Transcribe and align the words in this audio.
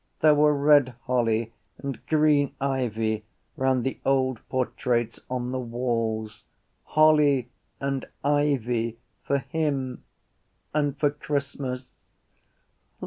There 0.21 0.33
were 0.33 0.57
red 0.57 0.95
holly 1.05 1.53
and 1.77 2.03
green 2.07 2.55
ivy 2.59 3.23
round 3.55 3.83
the 3.83 3.99
old 4.03 4.39
portraits 4.49 5.19
on 5.29 5.51
the 5.51 5.59
walls. 5.59 6.43
Holly 6.85 7.51
and 7.79 8.07
ivy 8.23 8.97
for 9.21 9.37
him 9.37 10.03
and 10.73 10.99
for 10.99 11.11
Christmas. 11.11 11.97